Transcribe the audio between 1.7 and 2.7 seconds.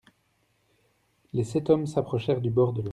s’approchèrent du